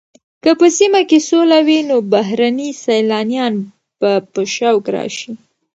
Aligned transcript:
که 0.43 0.51
په 0.59 0.67
سیمه 0.77 1.01
کې 1.09 1.19
سوله 1.29 1.59
وي 1.67 1.79
نو 1.89 1.97
بهرني 2.13 2.69
سېلانیان 2.83 3.53
به 3.99 4.11
په 4.31 4.41
شوق 4.55 4.83
راشي. 4.95 5.31